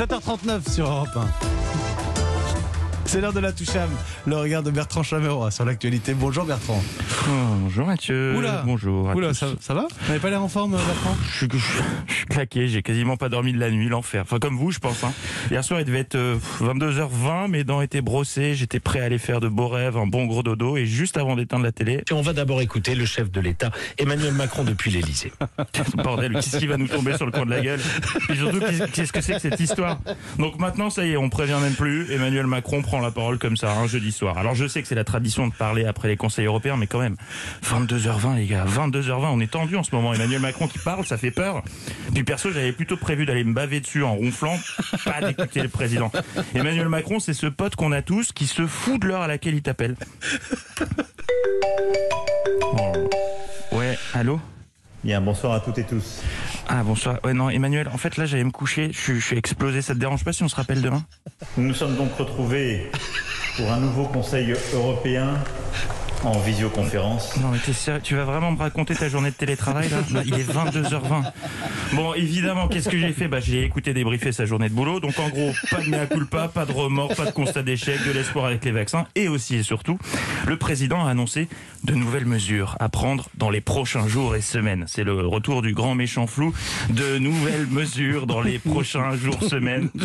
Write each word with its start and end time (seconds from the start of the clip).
7h39 0.00 0.72
sur 0.72 0.88
Europe 0.88 1.14
1. 1.14 1.59
C'est 3.10 3.20
l'heure 3.20 3.32
de 3.32 3.40
la 3.40 3.50
touche 3.50 3.66
le 4.24 4.36
regard 4.36 4.62
de 4.62 4.70
Bertrand 4.70 5.02
Chameroy 5.02 5.50
sur 5.50 5.64
l'actualité. 5.64 6.14
Bonjour 6.14 6.44
Bertrand. 6.44 6.80
Bonjour 7.60 7.84
Mathieu. 7.84 8.36
Oula. 8.36 8.62
Bonjour. 8.64 9.10
à 9.10 9.16
Oula, 9.16 9.28
tous. 9.30 9.34
ça, 9.34 9.46
ça 9.60 9.74
va? 9.74 9.88
Vous 10.02 10.06
n'avez 10.08 10.20
pas 10.20 10.30
l'air 10.30 10.40
en 10.42 10.48
forme 10.48 10.72
Bertrand? 10.76 11.16
Je 11.32 11.36
suis, 11.38 11.48
je 12.06 12.14
suis 12.14 12.26
claqué, 12.26 12.68
j'ai 12.68 12.82
quasiment 12.82 13.16
pas 13.16 13.28
dormi 13.28 13.52
de 13.52 13.58
la 13.58 13.72
nuit, 13.72 13.88
l'enfer. 13.88 14.22
Enfin, 14.22 14.38
comme 14.38 14.56
vous, 14.56 14.70
je 14.70 14.78
pense. 14.78 15.02
hein. 15.02 15.12
Hier 15.50 15.64
soir, 15.64 15.80
il 15.80 15.86
devait 15.86 15.98
être 15.98 16.14
euh, 16.14 16.36
22h20, 16.60 17.48
mes 17.48 17.64
dents 17.64 17.80
étaient 17.80 18.00
brossées, 18.00 18.54
j'étais 18.54 18.78
prêt 18.78 19.00
à 19.00 19.04
aller 19.06 19.18
faire 19.18 19.40
de 19.40 19.48
beaux 19.48 19.66
rêves, 19.68 19.96
un 19.96 20.06
bon 20.06 20.26
gros 20.26 20.44
dodo, 20.44 20.76
et 20.76 20.86
juste 20.86 21.16
avant 21.16 21.34
d'éteindre 21.34 21.64
la 21.64 21.72
télé, 21.72 22.04
On 22.12 22.22
va 22.22 22.32
d'abord 22.32 22.60
écouter 22.62 22.94
le 22.94 23.06
chef 23.06 23.28
de 23.32 23.40
l'État, 23.40 23.72
Emmanuel 23.98 24.34
Macron, 24.34 24.62
depuis 24.62 24.92
l'Élysée. 24.92 25.32
bordel, 25.96 26.34
qu'est-ce 26.34 26.58
qui 26.58 26.68
va 26.68 26.76
nous 26.76 26.86
tomber 26.88 27.16
sur 27.16 27.26
le 27.26 27.32
coin 27.32 27.44
de 27.44 27.50
la 27.50 27.60
gueule? 27.60 27.80
Et 28.28 28.36
surtout, 28.36 28.60
qu'est- 28.60 28.92
qu'est-ce 28.92 29.12
que 29.12 29.20
c'est 29.20 29.34
que 29.34 29.40
cette 29.40 29.58
histoire? 29.60 29.98
Donc 30.38 30.58
maintenant, 30.60 30.90
ça 30.90 31.04
y 31.04 31.10
est, 31.12 31.16
on 31.16 31.28
prévient 31.28 31.58
même 31.60 31.74
plus. 31.74 32.12
Emmanuel 32.12 32.46
Macron 32.46 32.82
prend 32.82 32.99
la 33.00 33.10
parole 33.10 33.38
comme 33.38 33.56
ça, 33.56 33.72
un 33.72 33.86
jeudi 33.86 34.12
soir. 34.12 34.38
Alors 34.38 34.54
je 34.54 34.66
sais 34.66 34.82
que 34.82 34.88
c'est 34.88 34.94
la 34.94 35.04
tradition 35.04 35.46
de 35.48 35.52
parler 35.52 35.84
après 35.84 36.08
les 36.08 36.16
conseils 36.16 36.46
européens, 36.46 36.76
mais 36.76 36.86
quand 36.86 37.00
même, 37.00 37.16
22h20 37.64 38.36
les 38.36 38.46
gars, 38.46 38.64
22h20, 38.66 39.26
on 39.32 39.40
est 39.40 39.50
tendu 39.50 39.76
en 39.76 39.82
ce 39.82 39.94
moment. 39.94 40.14
Emmanuel 40.14 40.40
Macron 40.40 40.68
qui 40.68 40.78
parle, 40.78 41.04
ça 41.06 41.16
fait 41.16 41.30
peur. 41.30 41.62
Puis 42.14 42.24
perso, 42.24 42.50
j'avais 42.52 42.72
plutôt 42.72 42.96
prévu 42.96 43.26
d'aller 43.26 43.44
me 43.44 43.52
baver 43.52 43.80
dessus 43.80 44.02
en 44.02 44.14
ronflant, 44.14 44.58
pas 45.04 45.20
d'écouter 45.20 45.62
le 45.62 45.68
président. 45.68 46.10
Emmanuel 46.54 46.88
Macron, 46.88 47.20
c'est 47.20 47.34
ce 47.34 47.46
pote 47.46 47.76
qu'on 47.76 47.92
a 47.92 48.02
tous 48.02 48.32
qui 48.32 48.46
se 48.46 48.66
fout 48.66 49.00
de 49.00 49.08
l'heure 49.08 49.22
à 49.22 49.28
laquelle 49.28 49.54
il 49.54 49.62
t'appelle. 49.62 49.96
Oh. 52.62 52.92
Ouais, 53.72 53.98
allô? 54.14 54.40
Bien, 55.02 55.20
bonsoir 55.20 55.54
à 55.54 55.60
toutes 55.60 55.78
et 55.78 55.84
tous. 55.84 56.22
Ah 56.72 56.82
bonsoir. 56.84 57.18
Ouais 57.24 57.34
non 57.34 57.50
Emmanuel, 57.50 57.88
en 57.92 57.98
fait 57.98 58.16
là 58.16 58.26
j'allais 58.26 58.44
me 58.44 58.50
coucher, 58.52 58.90
je, 58.92 59.14
je 59.14 59.20
suis 59.20 59.36
explosé, 59.36 59.82
ça 59.82 59.94
te 59.94 59.98
dérange 59.98 60.24
pas 60.24 60.32
si 60.32 60.42
on 60.44 60.48
se 60.48 60.54
rappelle 60.54 60.80
demain? 60.80 61.04
Nous 61.56 61.66
nous 61.66 61.74
sommes 61.74 61.96
donc 61.96 62.14
retrouvés 62.16 62.90
pour 63.56 63.70
un 63.72 63.80
nouveau 63.80 64.04
Conseil 64.04 64.54
européen 64.72 65.34
en 66.24 66.38
visioconférence. 66.38 67.36
Non 67.38 67.48
mais 67.52 67.58
tu 68.02 68.14
vas 68.14 68.24
vraiment 68.24 68.52
me 68.52 68.58
raconter 68.58 68.94
ta 68.94 69.08
journée 69.08 69.30
de 69.30 69.34
télétravail 69.36 69.88
là 69.88 69.98
Bah, 70.10 70.20
Il 70.24 70.34
est 70.34 70.50
22h20. 70.50 71.32
Bon 71.94 72.14
évidemment, 72.14 72.68
qu'est-ce 72.68 72.88
que 72.88 72.98
j'ai 72.98 73.12
fait 73.12 73.28
Bah 73.28 73.40
j'ai 73.40 73.64
écouté 73.64 73.94
débriefer 73.94 74.32
sa 74.32 74.44
journée 74.44 74.68
de 74.68 74.74
boulot, 74.74 75.00
donc 75.00 75.18
en 75.18 75.28
gros, 75.28 75.52
pas 75.70 75.80
de 75.80 75.88
mea 75.88 76.06
culpa, 76.06 76.48
pas 76.48 76.66
de 76.66 76.72
remords, 76.72 77.14
pas 77.14 77.26
de 77.26 77.30
constat 77.30 77.62
d'échec, 77.62 77.98
de 78.06 78.12
l'espoir 78.12 78.46
avec 78.46 78.64
les 78.64 78.70
vaccins, 78.72 79.06
et 79.14 79.28
aussi 79.28 79.56
et 79.56 79.62
surtout, 79.62 79.98
le 80.46 80.56
président 80.56 81.06
a 81.06 81.10
annoncé 81.10 81.48
de 81.84 81.94
nouvelles 81.94 82.26
mesures 82.26 82.76
à 82.80 82.88
prendre 82.88 83.28
dans 83.36 83.50
les 83.50 83.60
prochains 83.60 84.06
jours 84.06 84.36
et 84.36 84.40
semaines. 84.42 84.84
C'est 84.86 85.04
le 85.04 85.26
retour 85.26 85.62
du 85.62 85.72
grand 85.72 85.94
méchant 85.94 86.26
flou, 86.26 86.52
de 86.90 87.18
nouvelles 87.18 87.66
mesures 87.70 88.26
dans 88.26 88.40
les 88.42 88.58
prochains 88.58 89.16
jours, 89.16 89.42
semaines. 89.44 89.88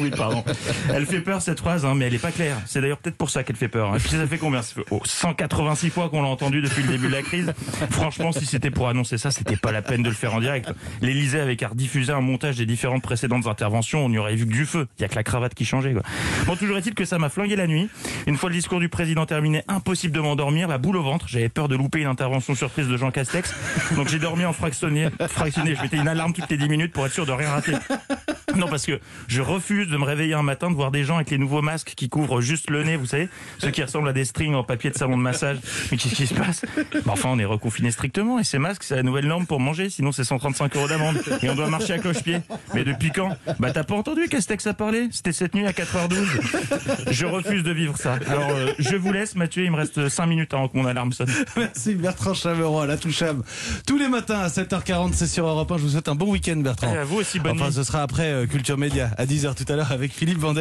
Oui, 0.00 0.10
pardon. 0.10 0.42
Elle 0.92 1.06
fait 1.06 1.20
peur 1.20 1.42
cette 1.42 1.58
phrase, 1.60 1.84
hein, 1.84 1.94
mais 1.94 2.06
elle 2.06 2.14
est 2.14 2.18
pas 2.18 2.32
claire. 2.32 2.56
C'est 2.66 2.80
d'ailleurs 2.80 2.98
peut-être 2.98 3.16
pour 3.16 3.30
ça 3.30 3.42
qu'elle 3.44 3.56
fait 3.56 3.68
peur. 3.68 3.92
hein. 3.92 3.96
Et 3.96 4.00
ça 4.00 4.26
fait 4.26 4.38
combien? 4.38 4.60
Oh, 4.90 5.00
186 5.32 5.90
fois 5.90 6.10
qu'on 6.10 6.20
l'a 6.20 6.28
entendu 6.28 6.60
depuis 6.60 6.82
le 6.82 6.88
début 6.88 7.06
de 7.08 7.12
la 7.12 7.22
crise. 7.22 7.54
Franchement, 7.90 8.32
si 8.32 8.44
c'était 8.44 8.70
pour 8.70 8.88
annoncer 8.88 9.16
ça, 9.16 9.30
c'était 9.30 9.56
pas 9.56 9.72
la 9.72 9.80
peine 9.80 10.02
de 10.02 10.08
le 10.10 10.14
faire 10.14 10.34
en 10.34 10.40
direct. 10.40 10.70
L'Élysée 11.00 11.40
avait 11.40 11.56
qu'à 11.56 11.68
rediffuser 11.68 12.12
un 12.12 12.20
montage 12.20 12.56
des 12.56 12.66
différentes 12.66 13.02
précédentes 13.02 13.46
interventions, 13.46 14.04
on 14.04 14.10
n'y 14.10 14.18
aurait 14.18 14.34
vu 14.34 14.46
que 14.46 14.52
du 14.52 14.66
feu. 14.66 14.88
Il 14.98 15.02
y 15.02 15.04
a 15.06 15.08
que 15.08 15.14
la 15.14 15.22
cravate 15.22 15.54
qui 15.54 15.64
changeait. 15.64 15.94
Bon, 16.46 16.56
toujours 16.56 16.76
est-il 16.76 16.94
que 16.94 17.06
ça 17.06 17.18
m'a 17.18 17.30
flingué 17.30 17.56
la 17.56 17.66
nuit. 17.66 17.88
Une 18.26 18.36
fois 18.36 18.50
le 18.50 18.56
discours 18.56 18.78
du 18.78 18.90
président 18.90 19.24
terminé, 19.24 19.62
impossible 19.68 20.14
de 20.14 20.20
m'endormir, 20.20 20.68
la 20.68 20.76
boule 20.76 20.98
au 20.98 21.02
ventre. 21.02 21.26
J'avais 21.28 21.48
peur 21.48 21.68
de 21.68 21.76
louper 21.76 22.00
une 22.00 22.08
intervention 22.08 22.54
surprise 22.54 22.88
de 22.88 22.96
Jean 22.98 23.10
Castex. 23.10 23.54
Donc 23.96 24.08
j'ai 24.08 24.18
dormi 24.18 24.44
en 24.44 24.52
fractionné. 24.52 25.08
fractionné. 25.28 25.74
Je 25.74 25.82
mettais 25.82 25.96
une 25.96 26.08
alarme 26.08 26.34
toutes 26.34 26.50
les 26.50 26.58
10 26.58 26.68
minutes 26.68 26.92
pour 26.92 27.06
être 27.06 27.12
sûr 27.12 27.24
de 27.24 27.32
rien 27.32 27.50
rater. 27.52 27.72
Non, 28.56 28.68
parce 28.68 28.86
que 28.86 29.00
je 29.28 29.40
refuse 29.42 29.88
de 29.88 29.96
me 29.96 30.04
réveiller 30.04 30.34
un 30.34 30.42
matin 30.42 30.70
de 30.70 30.74
voir 30.76 30.90
des 30.90 31.04
gens 31.04 31.16
avec 31.16 31.30
les 31.30 31.38
nouveaux 31.38 31.62
masques 31.62 31.92
qui 31.96 32.08
couvrent 32.08 32.40
juste 32.40 32.70
le 32.70 32.82
nez, 32.84 32.96
vous 32.96 33.06
savez, 33.06 33.28
ceux 33.58 33.70
qui 33.70 33.82
ressemblent 33.82 34.08
à 34.08 34.12
des 34.12 34.24
strings 34.24 34.54
en 34.54 34.62
papier 34.64 34.90
de 34.90 34.96
salon 34.96 35.16
de 35.16 35.22
massage. 35.22 35.58
Mais 35.90 35.96
qu'est-ce 35.96 36.14
qui 36.14 36.26
se 36.26 36.34
passe? 36.34 36.62
Bah, 37.04 37.12
Enfin, 37.12 37.30
on 37.32 37.38
est 37.38 37.44
reconfiné 37.44 37.90
strictement 37.90 38.38
et 38.38 38.44
ces 38.44 38.58
masques, 38.58 38.82
c'est 38.84 38.96
la 38.96 39.02
nouvelle 39.02 39.26
norme 39.26 39.46
pour 39.46 39.60
manger, 39.60 39.90
sinon 39.90 40.12
c'est 40.12 40.24
135 40.24 40.76
euros 40.76 40.88
d'amende 40.88 41.16
et 41.42 41.50
on 41.50 41.54
doit 41.54 41.68
marcher 41.68 41.94
à 41.94 41.98
cloche-pied. 41.98 42.38
Mais 42.74 42.84
depuis 42.84 43.10
quand? 43.10 43.36
Bah 43.58 43.70
t'as 43.72 43.84
pas 43.84 43.94
entendu 43.94 44.28
Castex 44.28 44.66
a 44.66 44.74
parlé? 44.74 45.08
C'était 45.10 45.32
cette 45.32 45.54
nuit 45.54 45.66
à 45.66 45.72
4h12. 45.72 47.10
Je 47.10 47.26
refuse 47.26 47.62
de 47.62 47.72
vivre 47.72 47.96
ça. 47.96 48.18
Alors 48.28 48.50
euh, 48.50 48.72
je 48.78 48.96
vous 48.96 49.12
laisse, 49.12 49.34
Mathieu, 49.34 49.64
il 49.64 49.70
me 49.70 49.76
reste 49.76 50.08
5 50.08 50.26
minutes 50.26 50.54
avant 50.54 50.68
que 50.68 50.76
mon 50.76 50.86
alarme 50.86 51.12
sonne. 51.12 51.30
Merci 51.56 51.94
Bertrand 51.94 52.34
Chameroy, 52.34 52.86
la 52.86 52.96
touche 52.96 53.22
âme. 53.22 53.42
Tous 53.86 53.98
les 53.98 54.08
matins 54.08 54.40
à 54.40 54.48
7h40, 54.48 55.12
c'est 55.14 55.26
sur 55.26 55.46
Europe 55.46 55.70
1. 55.72 55.78
Je 55.78 55.82
vous 55.82 55.88
souhaite 55.90 56.08
un 56.08 56.14
bon 56.14 56.30
week-end 56.30 56.56
Bertrand. 56.56 56.92
Et 56.94 56.98
à 56.98 57.04
vous 57.04 57.16
aussi, 57.16 57.38
bonne 57.38 57.52
Enfin, 57.56 57.66
nuit. 57.66 57.72
ce 57.74 57.82
sera 57.84 58.02
après 58.02 58.26
euh, 58.32 58.41
Culture 58.46 58.78
Média 58.78 59.10
à 59.16 59.26
10h 59.26 59.54
tout 59.54 59.70
à 59.72 59.76
l'heure 59.76 59.92
avec 59.92 60.12
Philippe 60.12 60.38
Vandel. 60.38 60.60